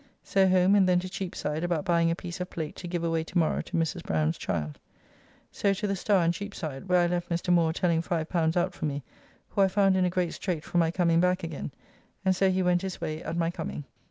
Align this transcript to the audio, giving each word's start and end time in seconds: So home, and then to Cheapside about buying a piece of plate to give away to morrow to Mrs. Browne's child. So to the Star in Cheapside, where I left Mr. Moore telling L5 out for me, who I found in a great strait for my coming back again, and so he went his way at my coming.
So 0.23 0.47
home, 0.47 0.73
and 0.73 0.89
then 0.89 0.99
to 1.01 1.07
Cheapside 1.07 1.63
about 1.63 1.85
buying 1.85 2.09
a 2.09 2.15
piece 2.15 2.39
of 2.41 2.49
plate 2.49 2.75
to 2.77 2.87
give 2.87 3.03
away 3.03 3.23
to 3.23 3.37
morrow 3.37 3.61
to 3.61 3.73
Mrs. 3.77 4.01
Browne's 4.01 4.39
child. 4.39 4.79
So 5.51 5.73
to 5.75 5.85
the 5.85 5.95
Star 5.95 6.25
in 6.25 6.31
Cheapside, 6.31 6.89
where 6.89 7.01
I 7.01 7.05
left 7.05 7.29
Mr. 7.29 7.53
Moore 7.53 7.71
telling 7.71 8.01
L5 8.01 8.57
out 8.57 8.73
for 8.73 8.85
me, 8.85 9.03
who 9.49 9.61
I 9.61 9.67
found 9.67 9.95
in 9.95 10.03
a 10.05 10.09
great 10.09 10.33
strait 10.33 10.63
for 10.63 10.79
my 10.79 10.89
coming 10.89 11.19
back 11.19 11.43
again, 11.43 11.71
and 12.25 12.35
so 12.35 12.49
he 12.49 12.63
went 12.63 12.81
his 12.81 12.99
way 12.99 13.21
at 13.21 13.37
my 13.37 13.51
coming. 13.51 13.83